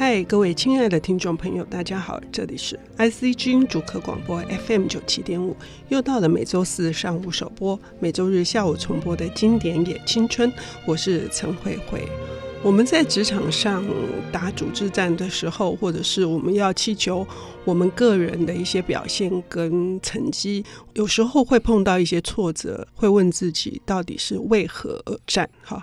[0.00, 5.56] 嗨，各位亲爱的听众朋友，大家好，这里是 IC 之音主客广播 FM 九七点五，
[5.88, 10.52] 又到了每周四上午首播，每周日下午重播的经典也青春，
[10.86, 12.06] 我是陈慧慧。
[12.64, 13.84] 我们在职场上
[14.32, 17.24] 打组织战的时候，或者是我们要祈求
[17.64, 25.48] 我们个人的一些表现跟成绩，有时候会碰到一些挫折，会问自己到底是为何而战？
[25.62, 25.80] 哈，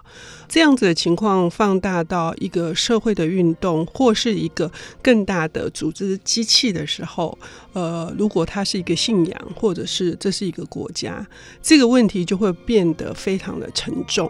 [0.50, 4.70] 这样子的情况放大到一个社会的运动，或是一个
[5.02, 7.36] 更大的组织机器的时候，
[7.72, 11.26] 呃，如果它是一个信仰，或者是这是一个国家，
[11.64, 14.30] 这个问题就会变得非常的沉重。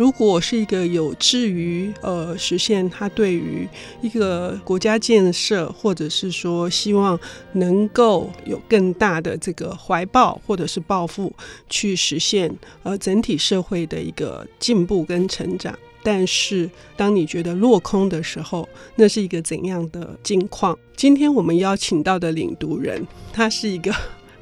[0.00, 3.68] 如果是一个有志于呃实现他对于
[4.00, 7.20] 一个国家建设，或者是说希望
[7.52, 11.30] 能够有更大的这个怀抱或者是抱负，
[11.68, 12.50] 去实现
[12.82, 20.78] 呃整体社会的一个进步跟成长，但是当你觉得落空的时候，那是一个怎样的境况？
[20.96, 23.94] 今天我们邀请到的领读人，他是一个。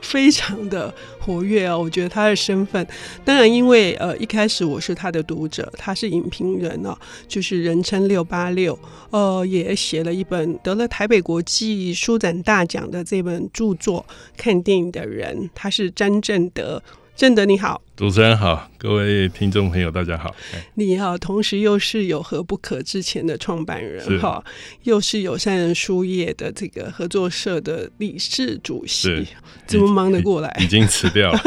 [0.09, 2.87] 非常的活跃哦，我觉得他的身份，
[3.27, 6.97] 当然因为呃一开始我是他的读者，他是影评人哦，
[7.29, 8.79] 就是人称六八六，
[9.11, 16.83] 呃也写了一本得了台北国际书展大奖的这本著作《看电影的人》，他是张正德。
[17.15, 20.33] 正德你好，主持人好，各位听众朋友大家好。
[20.75, 24.41] 你好，同时又是有何不可之前的创办人哈，
[24.85, 29.27] 又是友善人书业的这个合作社的理事主席，
[29.67, 30.57] 怎么忙得过来？
[30.61, 31.41] 已经 辞掉了，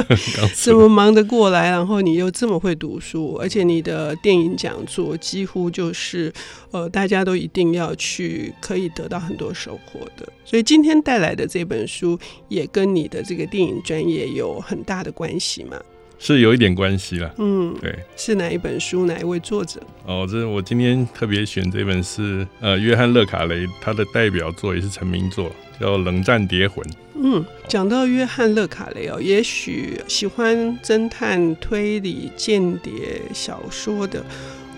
[0.56, 1.68] 怎么忙得过来？
[1.68, 6.32] 然后你又这么会读书，而且你的电影讲座几乎就是
[6.70, 10.26] 呃大家都一定要去，可以得到很多收获的。
[10.46, 15.10] 所以今天带来的这本书也跟你的这个电影专业有很大的。
[15.10, 15.76] 关系嘛，
[16.22, 17.34] 是有一点关系了。
[17.38, 19.06] 嗯，对，是哪一本书？
[19.06, 19.80] 哪一位作者？
[20.04, 26.84] 哦，这我今天特别选这本是呃，约翰·勒卡雷他的代表作，也是成名作，叫《冷战谍魂》。
[27.14, 34.22] 嗯，讲到约翰·勒卡雷哦，也许喜欢侦探、推理、间谍小说的。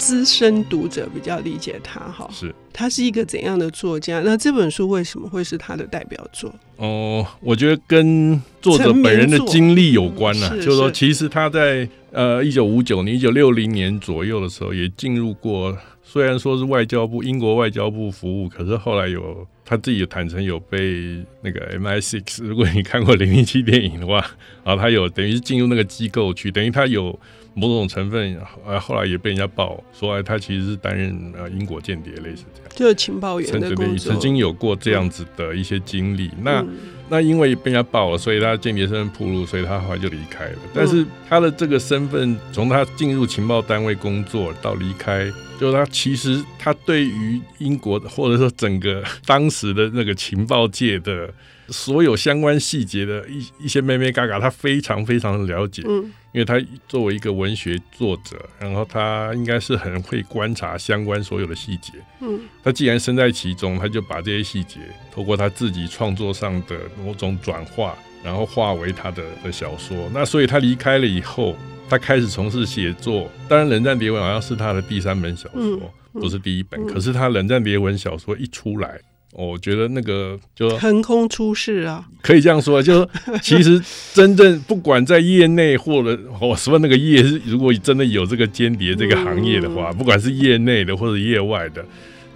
[0.03, 4.21] 资深读者比较理解他哈，是他是一个怎样的作家？
[4.25, 6.53] 那这本书为什么会是他的代表作？
[6.77, 10.57] 哦，我觉得跟作者本人的经历有关呢、啊。
[10.57, 24.19] 就是说，其实他在呃一九五九年、一九六零年左右的时候，也进入过，虽然说是外交部、英国外交部服务，可是后来有他自己也坦诚有被那个 MI6，如果你看过零零七电影的话，
[24.65, 27.17] 啊他有等于是进入那个机构去，等于他有。
[27.55, 34.13] 某种成分，呃，后来也被人家爆说，哎，他其实是担任呃英国间谍，类似这样，就是情报员的工作。
[34.13, 36.29] 曾经有过这样子的一些经历。
[36.29, 36.69] 嗯、那、嗯、
[37.09, 40.59] 那因为被人家爆了，所以他间谍身份暴露，所以他后来就离开了。
[40.75, 45.31] 但是他的这个身份，从他进入情报单位工作到离开，
[45.63, 51.33] 就是他其实他对于英国或者说整个 当时的那个情报界的
[51.69, 55.83] 所有相关细节的一一些妹妹嘎嘎，他非常非常的了解。
[55.87, 56.13] 嗯。
[56.33, 56.59] 因为他
[56.89, 61.93] 作为一个文学作者，然后他应该是很会观察相关所有的细节。
[62.21, 64.81] 嗯，他既然身在其中，他就把这些细节
[65.13, 67.95] 透过他自己创作上的某种转化，
[68.25, 70.11] 然后化为他的的小说。
[70.13, 71.57] 那所以他离开了以后，
[71.89, 73.31] 他开始从事写作。
[73.49, 76.87] 当然，《冷战谍魂》好像是他的第三本小说，不是第一本。
[76.87, 79.01] 可是他《冷战谍魂》小说一出来。
[79.35, 83.09] 我觉得那个就横空出世啊，可以这样说，就是
[83.41, 83.83] 其实
[84.13, 91.83] 真正不管在业内或者我说那个业是，如果真的有这个间谍这个行业的话，不管是业内的或者业外的，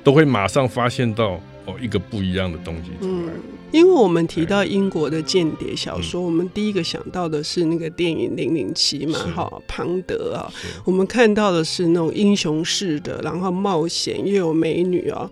[0.02, 3.32] 都会马上发现到哦一个不一样的东西出来。
[3.72, 10.50] 因为我们提到英国的间谍小说，我们第一个想到的是那个电影《零零七》嘛，哈，庞德啊，
[10.84, 15.28] 我们看到的是那种英雄式的，然后冒险又有美女啊。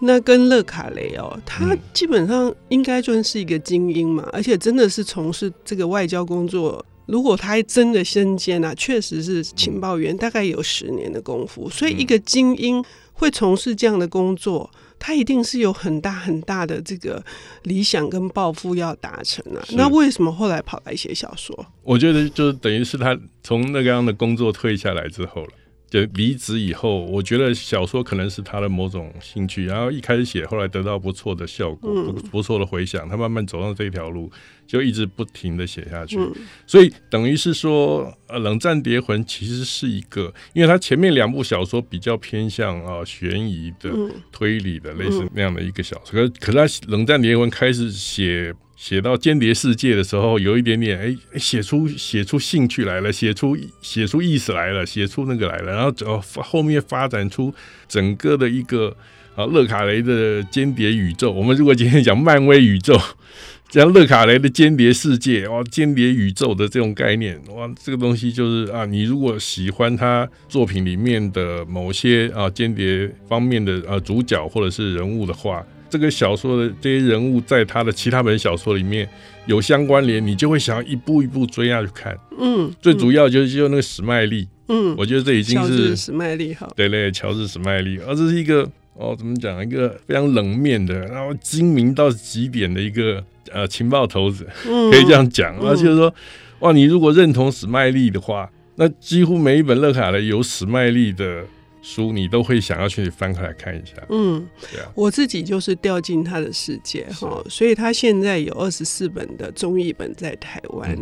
[0.00, 6.84] 那跟勒卡雷哦，他基本上应该算是一个精英嘛，而且真的是从事这个外交工作。
[7.06, 11.68] 如果他真的身兼啊，确实是情报员，大概有十年的功夫。
[11.68, 12.82] 所以一个精英
[13.12, 17.22] 会从事这样的工作，他一定是有很大很大的这个
[17.64, 19.62] 理想跟抱负要达成啊。
[19.72, 21.66] 那为什么后来跑来写小说？
[21.82, 25.50] 我觉得就是等于是他从那个样的工作退下来之后了。
[25.88, 34.28] 就离职以后，我觉得小说可能是他的某种兴趣，然后一开始写，后来得到不错的效果，不不错的回响，他慢慢走上这条路，
[34.66, 36.18] 就一直不停的写下去。
[36.66, 43.90] 所以等于是说，呃，《冷战谍魂》其实是一个，因为他前面两部小说比较偏向啊悬疑的、
[44.32, 48.52] 推理的，类似那样的一个小说，可可是他《冷战谍魂》开始写。
[48.86, 57.50] 写到间谍世界的时候，有一点点哎，写出写出兴趣来了，写出写出意思来了，写出那个来了，然后后后面发展出
[57.88, 58.94] 整个的一个
[59.34, 61.32] 啊，勒卡雷的间谍宇宙。
[61.32, 63.00] 我们如果今天讲漫威宇宙，
[63.70, 75.64] 讲勒卡雷的间谍世界，哇，间谍宇宙的这种概念，哇，这个东西就是啊，你如果喜欢他作品里面的某些啊间谍方面的啊主角或者是人物的话，
[75.94, 79.08] 这个小说的这些人物在他的其他本小说里面
[79.46, 82.18] 有相关联，你就会想要一步一步追下去看。
[82.36, 84.48] 嗯，最主要就是就那个史麦利。
[84.66, 95.56] 嗯，我觉得这已经是史麦利哈，对对，乔治史麦利，而这是一个哦，怎么讲，一个非常冷面的，然后精明到极点的一个呃情报头子，嗯、可以这样讲。
[95.60, 96.12] 而且说，
[96.58, 101.44] 哇，你如果认同史麦利的话，那几乎每一本乐卡的有史麦利的。
[101.84, 110.96] 书你都会想要去翻开来看一下，嗯，对啊，我自己就是掉进他的世界哈，所以他现在有二十四本的中译本在台湾，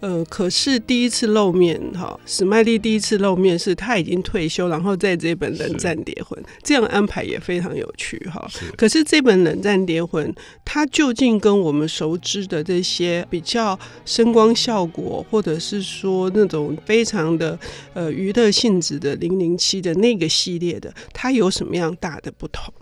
[0.00, 8.46] 嗯、呃，可是第一次露面哈，史麦利第一次露面是他已经退休，然后在这本《冷战谍魂》这样安排也非常有趣哈。
[8.76, 10.30] 可是这本《冷战谍魂》
[10.62, 17.58] 它究竟跟我们熟知的这些比较声光效果，或者是说那种非常的
[17.94, 20.18] 呃娱乐性质的零零七的那个。
[20.18, 22.74] 一个系列的，它有什么样大的不同？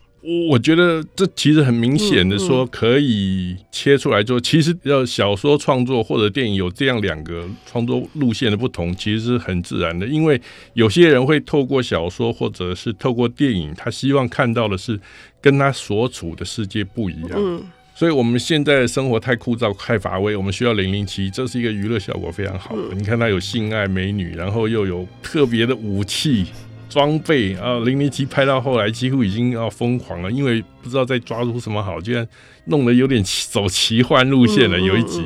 [0.49, 10.07] 我觉得这其实很明显的说，可以切出来做，其实要小说创作或者电影有这样两个创作路线的不同，其实是很自然的。
[10.07, 10.41] 因为
[10.73, 14.99] 有些人会透过小说或者是透过电影，他希望看到的是
[15.43, 17.33] 跟他所处的世界不一样。
[17.35, 17.63] 嗯，
[17.95, 22.95] 所以我们现在的生活太枯燥、太乏味，我们需要零零七，这是一个娱乐效果非常好的。
[22.95, 26.47] 你看，它有性爱、美女，然后又有特别的武器。
[26.89, 32.27] 装备啊，零零七拍到后来几乎已经要疯狂了，因为不知道在抓住什么好，居然
[32.67, 34.79] 弄得有点走奇幻路线了。
[34.81, 35.23] 有一集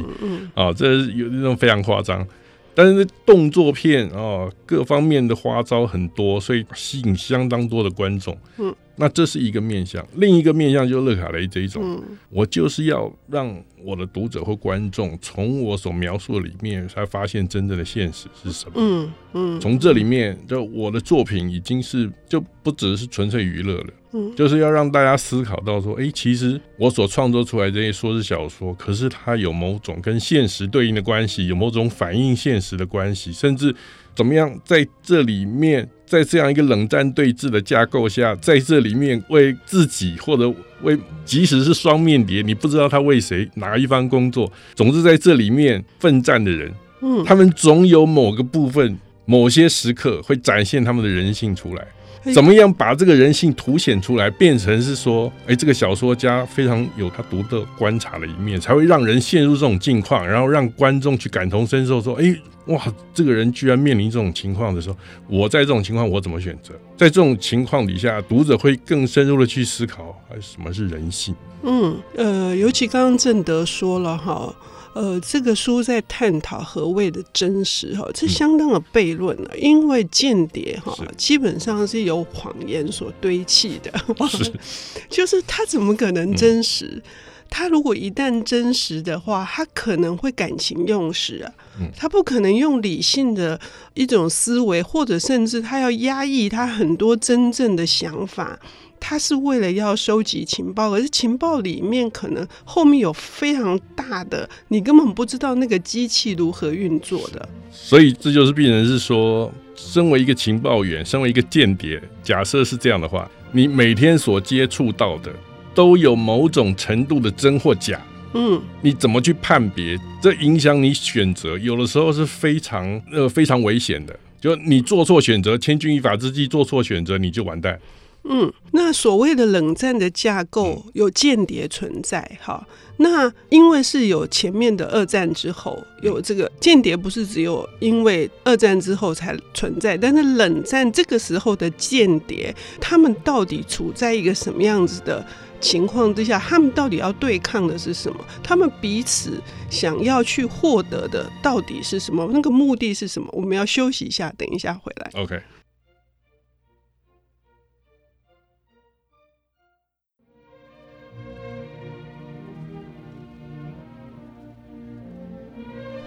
[0.54, 2.26] 啊，这有那种非常夸张，
[2.74, 8.36] 但是动作片啊，各方面的花招很多，所以吸引相当多的观众。
[8.58, 8.74] 嗯。
[9.00, 13.50] 那这是一个面向，另一个面向就是勒卡雷这一种，嗯、我就是要让
[13.82, 18.72] 我的读者或观众从我所描述的里面才发现真正的现实是什么。
[18.76, 23.86] 嗯嗯，从这里面，就我的作品已经是就不只是纯粹娱乐了。
[24.12, 33.74] 嗯，就是要让大家思考到说，哎，其实我所创作出来这些说是小说，可是它有某种跟现实对应的关系，有某种反映现实的关系，甚至。
[34.12, 40.52] 怎么样在这里面，在这样一个冷战对峙的架构下，在这里面为自己或者
[40.82, 51.86] 为，即使是双面谍，你不知道他为谁哪一方工作，总之在这里面奋战的人，嗯，他们总有某个部分、某些时刻会展现他们的人性出来。
[52.34, 62.36] 怎么样把这个人性凸显出来，变成是说，哎，这个小说家非常有他独特观察的一面，才会让人陷入这种境况，然后让观众去感同身受，说，哎，
[62.66, 62.82] 哇，
[63.14, 64.96] 这个人居然面临这种情况的时候，
[65.28, 66.74] 我在这种情况我怎么选择？
[66.96, 71.34] 在这种情况底下，读者会更深入的去思考，什么是人性？
[71.62, 74.54] 嗯，呃，尤其刚刚正德说了哈。
[74.92, 79.56] 呃，这个书在探讨何谓的真实哈，这相当的悖论了。
[79.56, 83.92] 因为间谍哈，基本上是由谎言所堆砌的，
[84.28, 84.52] 是
[85.08, 87.02] 就是他怎么可能真实？
[87.48, 91.52] 他如果一旦真实的话，他可能会感情用事啊，
[91.96, 93.58] 他不可能用理性的
[93.94, 98.58] 一种思维，或者甚至他要压抑他很多真正的想法。
[99.00, 107.48] 他是为了要收集情报，可是情报里面可能后面有非常大的，你根本不知道那个机器如何运作的。
[107.72, 115.32] 所以这就是病人是说，身为一个情报员，身为一个间谍，假设是这样的话，你每天所接触到的
[115.74, 118.00] 都有某种程度的真或假。
[118.34, 119.98] 嗯，你怎么去判别？
[120.22, 124.16] 这影响你选择，有的时候是非常呃非常危险的。
[124.40, 127.78] 就你做错选择，千钧一发之际做错选择，你就完蛋。
[128.24, 132.66] 嗯，那所谓的冷战的架构有间谍存在，哈，
[132.98, 145.26] 那因为是有前面的二战之后有这个间谍，不是只有因为二战之后才存在，但是冷战这个时候的间谍，他们到底处在一个什么样子的
[145.58, 146.38] 情况之下？
[146.38, 148.22] 他们到底要对抗的是什么？
[148.42, 152.28] 他们彼此想要去获得的到底是什么？
[152.32, 153.28] 那个目的是什么？
[153.32, 155.22] 我们要休息一下，等一下回来。
[155.22, 155.40] OK。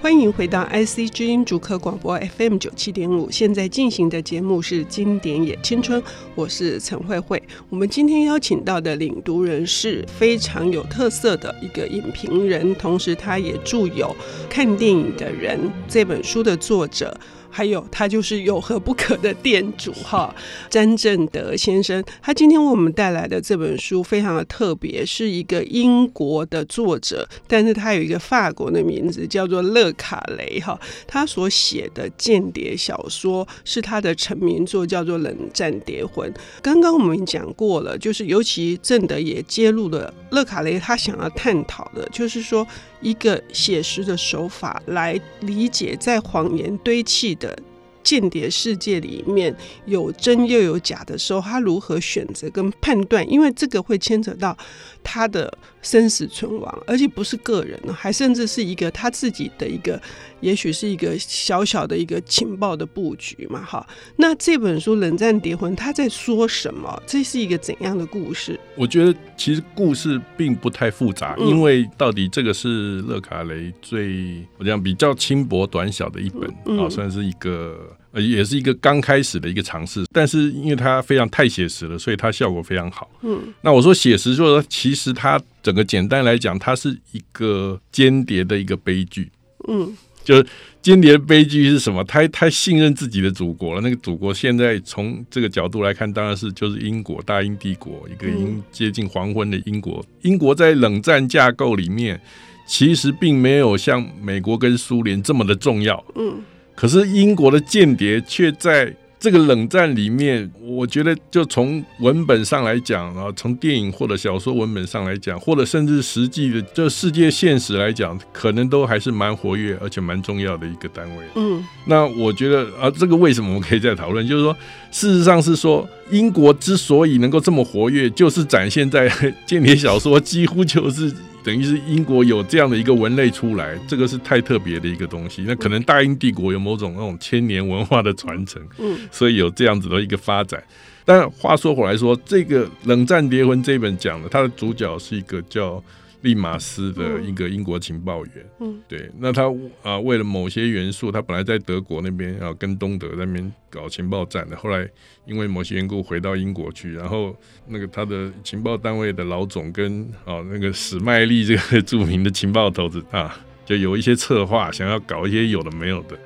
[0.03, 6.01] 欢迎回到 IC 之音主科广播 FM 九七点五，现在进行的节目是《经典也青春》，
[6.36, 7.41] 我是陈慧慧。
[7.69, 14.13] 我们今天邀请到的领读人是非常有特色的一个影评人，同时他也著有
[14.50, 15.57] 《看电影的人》
[15.88, 17.17] 这本书的作者。
[17.55, 20.33] 还有，他就是有何不可的店主哈，
[20.72, 22.03] 詹正德先生。
[22.19, 30.79] 他今天为我们带来的这本书非常的特别，是一个英国的作者，但是他有一个法国的名字，叫做勒卡雷哈。
[31.05, 36.27] 他所写的间谍小说是他的成名作，叫做《冷战谍魂》。
[36.63, 42.65] 刚刚我们讲过了，就是尤其正德也揭露了勒卡雷他想要探讨的，就是说。
[43.03, 47.57] 一个写实的手法来理解，在谎言堆砌的
[48.01, 49.53] 间谍世界里面
[49.85, 53.29] 有真又有假的时候，他如何选择跟判断？
[53.29, 54.57] 因为这个会牵扯到
[55.03, 60.01] 他的生死存亡，而且不是个人，还甚至是一个他自己的一个。
[60.39, 63.87] 也许是一个小小的一个情报的布局嘛，哈。
[64.17, 67.01] 那这本书《冷战谍魂》他在说什么？
[67.07, 68.59] 这是一个怎样的故事？
[68.75, 80.05] 我觉得其实故事并不太复杂，嗯、因为到底这个是勒卡雷最我讲比较轻薄短小的一本啊、嗯哦，算是一个呃，也是一个刚开始的一个尝试。
[80.13, 83.10] 但是因为它非常太写实了，所以它效果非常好。
[83.24, 89.29] 嗯，那我说写实，就是说其实它整个简单来讲，它是一个间谍的一个悲剧。
[89.67, 89.93] 嗯。
[90.24, 90.46] 就是
[90.82, 92.01] 间谍悲剧是什么？
[92.05, 93.82] 他太信任自己的祖国了。
[93.82, 100.01] 那个祖国现在从这个角度来看，当然是就是英国大英帝国，一个已经接近黄昏的英国。
[100.22, 102.17] 英国在冷战架构里面，
[102.65, 106.01] 其实并没有像美国跟苏联这么的重要。
[106.15, 106.41] 嗯，
[106.75, 108.93] 可是英国的间谍却在。
[109.23, 121.23] 这个冷战里面，我觉得就从文本上来讲，然后从电影或者小说文本上来讲，或者甚至实际的就世界现实来讲，可能都还是蛮活跃而且蛮重要的一个单位。
[121.35, 124.27] 嗯，那我觉得啊，这个为什么我们可以再讨论？
[124.27, 124.53] 就是说，
[124.91, 129.09] 事实上是说，英国之所以能够这么活跃，就是展现在
[129.47, 131.09] 间谍小说几乎就是。
[131.43, 135.43] 等于是英国有这样的一个文类出来，这个是太特别的一个东西。
[135.45, 140.63] 那可能大英帝国有某种那种千年文化的传承，嗯，所以有这样子的一个发展。
[141.05, 145.83] 但话说回来说，这个《冷战谍魂》这本讲的，它的主角是一个叫。
[146.23, 149.43] 利马斯的一个英国情报员，嗯，对，那他
[149.81, 154.89] 啊为了某些元素，他本来在德国那边啊跟东德那边搞情报战的，后来
[155.25, 157.35] 因为某些缘故回到英国去，然后
[157.67, 166.17] 那个他的情报单位的老总跟啊那个史麦利这个著名的情报头子啊，就有一些策划，想要搞一些有的没有的，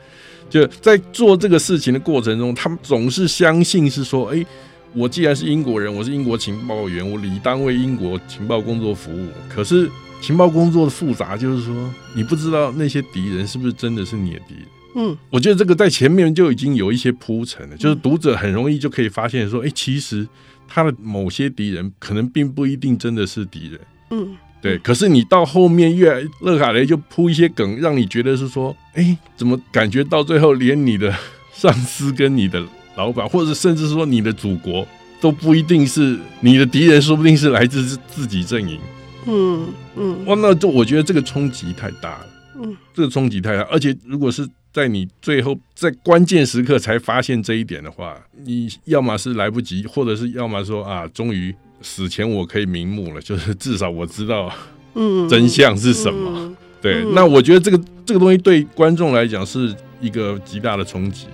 [0.47, 4.45] 就在做这个事情的过程中，他们总是相信是说，哎。
[4.93, 9.27] 我既然是英国人，我是英国情报员，我理当为英国情报工作服务。
[9.47, 9.89] 可是
[10.21, 14.63] 情报工作的复杂，就是说你不知道那些敌人是不是真的是你的敌人。
[14.95, 20.27] 嗯，我觉得这个在前面就已经有一些铺陈了，就是读者很容易就可以发现说，哎，其实
[20.67, 23.79] 他的某些敌人可能并不一定真的是敌人。
[24.09, 24.79] 嗯，对。
[24.79, 31.13] 可是你到后面越来，勒卡雷就铺一些梗，让你觉得是说，哎，怎么感觉到最后连你的
[31.53, 32.65] 上司跟你的。
[32.97, 34.85] 老板，或者甚至说你的祖国
[35.21, 38.79] 都不一定是你的敌人，说不定是来自自己阵营。
[39.25, 42.27] 嗯嗯，哇，那就我觉得这个冲击太大了。
[42.59, 54.51] 嗯，这个冲击太大，而且如果是在你最后在关键时刻才发现这一点的话，你要么是来不及，或者是要么说啊，终于死前我可以瞑目了，就是至少我知道
[54.95, 56.31] 嗯真相是什么。
[56.39, 61.27] 嗯、对，那我觉得这个这个东西对观众来讲是一个极大的冲击。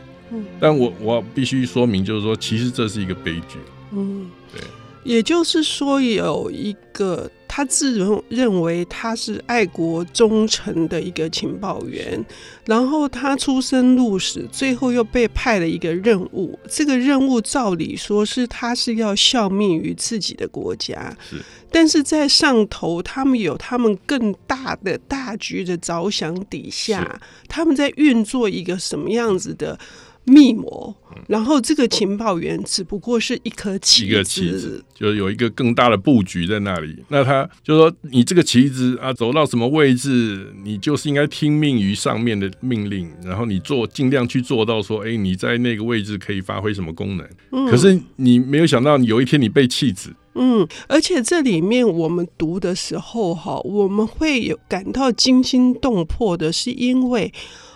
[0.60, 3.58] 但我我必须说明，就是说，其实这是一个悲剧。
[3.92, 4.62] 嗯，对，
[5.04, 12.24] 也就是说，有一个他自认认为他是爱国忠诚的一个情报员，
[12.66, 16.58] 然后他出生入死，最后又被派了一个任务。
[16.70, 21.42] 这个任务照理说是他是要效命于自己的国家，是，
[21.72, 29.78] 但是在上头，他们有他们更大的大局的着想底下，他们在运作一个什么样子的？
[30.26, 30.96] 密谋，
[31.28, 37.04] 然后这个情报员只不过是一颗棋子，一个棋子，就有一个更大的布局在那里。
[37.10, 47.28] 那他就说：“你这个棋子啊，走到什么位置，你就是应该听命于上面的命令，然后你做尽量去做到说，哎，你在那个位置可以发挥什么功能。
[47.52, 50.14] 嗯，可是你没有想到，有一天你被弃子。
[50.36, 57.32] 嗯，而且这里面我们读的时候哈，我们会有感到惊心动魄的，是因为。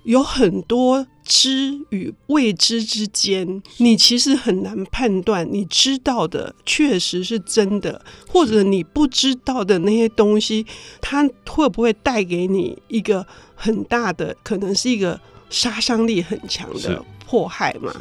[0.08, 5.46] 有很多知与未知之间，你其实很难判断。
[5.52, 10.66] 你知道的确实是真的，或者你不知道的那些东西，
[11.02, 17.94] 它会不会带给你一个很大的，可能是一个杀伤力很强的迫害嘛。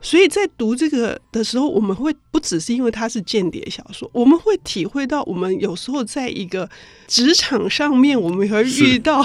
[0.00, 6.68] 所以在读这个的时候，我们会不只是因为它是间谍小说，我们会体会到，我们有时候在一个
[7.06, 9.24] 职场上面，我们也会遇到，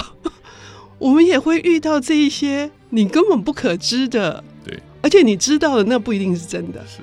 [0.98, 7.00] 我们也会遇到这一些你根本不可知的，对，而且你知道的那不一定是真的，是。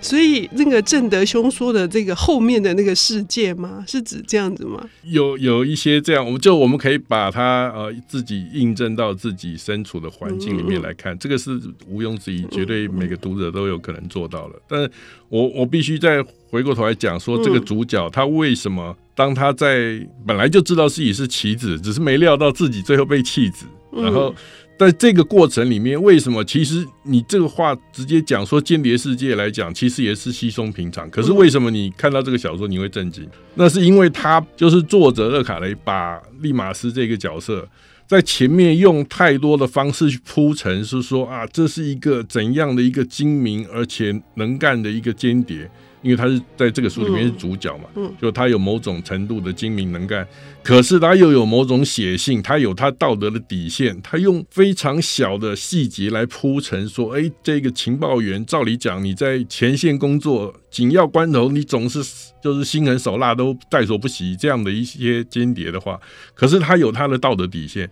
[0.00, 3.84] 所以那个正德兄说的这个后面的那个世界吗？
[3.84, 4.80] 是指这样子吗？
[5.02, 14.62] 有有一些这样，我们就我们可以把它呃自己印证到自己身处的环境里面来看，这个是毋庸置疑，绝对每个读者都有可能做到了。
[14.68, 14.88] 但是
[15.30, 24.32] 我我必须再回过头来讲说，这个主角他为什么当他在本来就知道自己是棋子，只是没料到自己最后被弃子，然后。
[24.78, 26.44] 在这个过程里面，为什么？
[26.44, 31.10] 其实你这个话直接讲说间谍世界来讲，其实也是稀松平常。
[31.10, 33.28] 可是为什么你看到这个小说你会震惊？
[33.56, 37.68] 那是因为他就是作者勒卡雷把利马斯这个角色
[38.06, 45.68] 在前面用太多的方式去铺陈，是说啊，这是一个怎样的一个精明而且能干的一个间谍。
[46.02, 50.26] 因为他是在这个书里面是主角嘛，嗯，就他有某种程度的精明能干，
[50.62, 62.00] 可是他又有某种血性，他有他道德的底线，他用非常小的细节来铺陈，说，哎，这个情报员，照理讲你在前线工作，紧要关头你总是
[62.42, 65.98] 就是心狠手辣都在所不惜，这样的一些间谍的话，
[66.34, 67.90] 可是他有他的道德底线。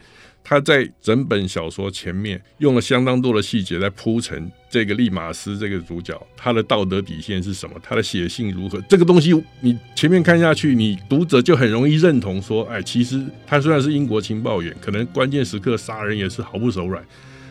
[0.48, 7.74] 他在整本小说前面用了相当多的细节来铺陈这个利马斯这个主角，他的道德底线是什么？
[7.82, 8.80] 他的血性如何？
[8.82, 17.04] 这个东西你前面看下去，你读者就很容易认同说，哎，其实他虽然是英国情报员，可能关键时刻杀人也是毫不手软，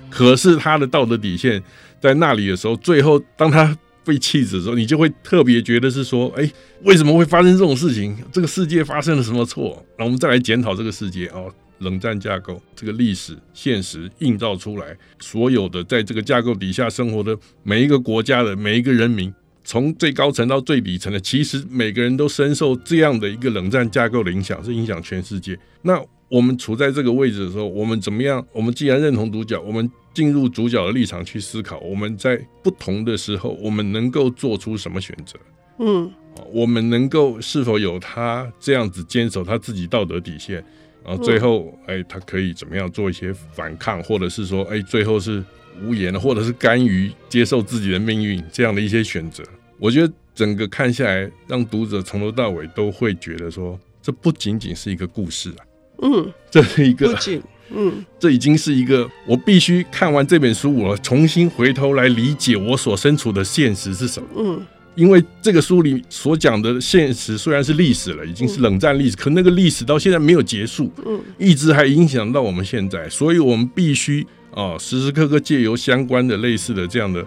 [0.09, 1.61] 可是他的道德底线
[1.99, 6.49] 在那里的时候，最后当他被弃子的时候，你就会特别觉得是说，哎，
[6.83, 8.15] 为什么会发生这种事情？
[8.31, 9.85] 这个世界发生了什么错？
[9.99, 11.53] 那我们再来检讨这个世界哦。
[11.79, 25.57] 冷战架构，这个历史现实映照出来，所有的在这个架构底下生活的每一个国家的每一个人民，从最高层到最底层的，其实每个人都深受这样的一个冷战架构的影响，是影响全世界。
[25.81, 28.45] 那我们处在这个位置的时候，我们怎么样？
[28.51, 35.37] 我们既然认同主角，我们进入主角的立场去思考，我们在不同的时候，我们能够做出什么选择？
[35.77, 36.11] 嗯，
[36.51, 40.65] 我们能够是否有他这样子坚守他自己道德底线？
[41.05, 45.43] 然后最后，哎，他可以怎么样做一些反抗，或者是说，哎，最后是
[45.83, 49.43] 无言的，或者是甘于接受自己的命运这样的一些选择。
[49.77, 55.61] 我觉得整个看下来，让读者从头到尾都会觉得说，这不仅仅是一个故事啊，
[56.01, 57.15] 嗯，这是一个，
[57.69, 64.65] 嗯，这已经是一个，我必须看完这本书，我重新回头来理解我所身处的现实是什么，嗯。
[64.95, 77.25] 因为这个书里所讲的现实虽然是历史了，已经是冷战历史，可那个历史到现在没有结束，嗯，一直还影响到我们现在，所以我们必须啊，时时刻刻借由相关的类似的这样的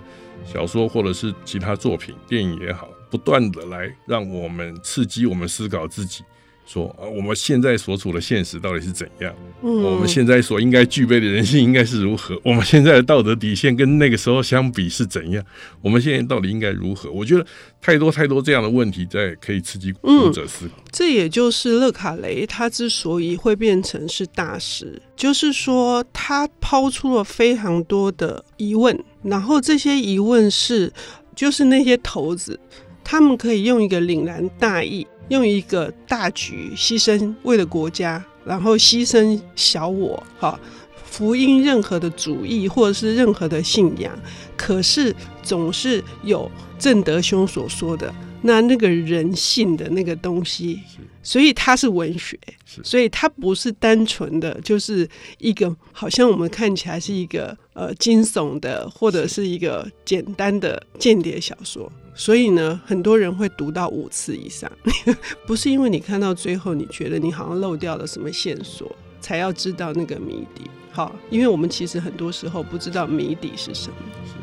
[0.51, 6.25] 小说或者是其他作品、电影也好，不断的来让我们刺激我们思考自己。
[6.69, 9.35] 说啊，我们现在所处的现实到底是怎样？
[9.63, 12.39] 嗯，我们现在所应该具备的人性应该是如何？
[12.45, 15.43] 我们现在的道德底线跟那个时候相比是怎样？
[15.81, 17.11] 我们现在到底应该如何？
[17.11, 17.47] 我觉得
[17.81, 20.75] 太多太多这样的问题在可以刺激读者思考。
[20.77, 30.93] 嗯，这也就是勒卡雷他之所以会变成是大师，就是说他抛出了非常多的疑问，然后这些疑问是，
[31.35, 32.61] 就是那些头子
[33.03, 35.07] 他们可以用一个凛然大义。
[35.29, 40.59] 用一个大局牺牲，为了国家，然后牺牲小我，哈，
[41.05, 44.13] 福音任何的主义或者是任何的信仰，
[44.57, 48.13] 可是总是有正德兄所说的
[48.43, 50.81] 那那个人性的那个东西，
[51.29, 52.39] 所以它是文学，
[52.85, 55.07] 所以它不是单纯的就是
[55.39, 59.49] 一个好像我们看起来是一个呃惊悚的或者是。
[59.49, 61.91] 一个简单的间谍小说。
[62.15, 64.71] 所以呢，很多人会读到五次以上，
[65.47, 70.71] 不是因为你看到最后，你觉得你好像漏掉了什么线索，才要知道那个谜底。
[70.93, 73.97] 好，因为我们其实很多时候不知道谜底是什么，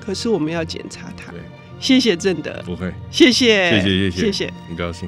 [0.04, 1.32] 可是我们要检查它。
[1.80, 5.08] 谢谢正德，不会，谢谢，谢谢，谢谢，谢谢，很高兴。